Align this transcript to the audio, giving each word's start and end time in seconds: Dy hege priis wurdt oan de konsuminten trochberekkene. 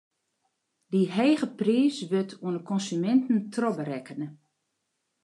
Dy 0.91 1.01
hege 1.15 1.47
priis 1.59 1.97
wurdt 2.09 2.37
oan 2.45 2.55
de 2.57 2.61
konsuminten 2.69 3.39
trochberekkene. 3.55 4.27